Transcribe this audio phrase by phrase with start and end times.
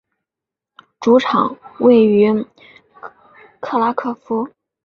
[0.99, 2.43] 主场位于
[3.59, 4.49] 克拉科夫。